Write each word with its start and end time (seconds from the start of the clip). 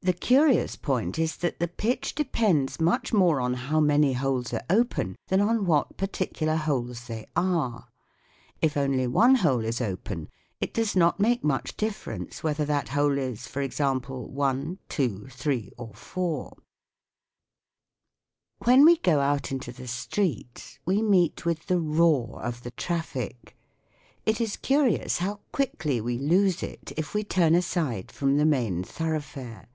The 0.00 0.12
curious 0.14 0.76
point 0.76 1.18
is 1.18 1.36
that 1.38 1.58
the 1.58 1.66
pitch 1.68 2.14
depends 2.14 2.80
much 2.80 3.12
more 3.12 3.40
on 3.40 3.52
how 3.54 3.78
many 3.80 4.14
holes 4.14 4.54
are 4.54 4.62
open, 4.70 5.16
than 5.26 5.40
on 5.40 5.66
what 5.66 5.98
particular 5.98 6.54
holes 6.56 7.08
they 7.08 7.26
are. 7.36 7.88
If 8.62 8.76
only 8.76 9.06
one 9.06 9.34
hole 9.34 9.64
is 9.64 9.80
open 9.82 10.30
it 10.60 10.72
does 10.72 10.94
not 10.96 11.20
make 11.20 11.44
much 11.44 11.76
difference 11.76 12.42
whether 12.42 12.64
that 12.64 12.90
hole 12.90 13.18
is, 13.18 13.48
for 13.48 13.60
example, 13.60 14.32
i, 14.40 14.78
2, 14.88 15.26
3, 15.30 15.72
or 15.76 15.92
4. 15.92 16.56
When 18.64 18.84
we 18.84 18.96
go 18.98 19.20
out 19.20 19.50
into 19.52 19.72
the 19.72 19.88
street 19.88 20.78
we 20.86 21.02
meet 21.02 21.44
with 21.44 21.66
the 21.66 21.80
roar 21.80 22.40
of 22.42 22.62
the 22.62 22.70
traffic. 22.70 23.58
It 24.24 24.40
is 24.40 24.56
curious 24.56 25.18
how 25.18 25.40
quickly 25.52 26.00
we 26.00 26.16
lose 26.18 26.62
it 26.62 26.92
if 26.96 27.12
we 27.14 27.24
turn 27.24 27.54
aside 27.56 28.10
from 28.10 28.36
the 28.36 28.46
main 28.46 28.82
thoroughfare. 28.84 29.66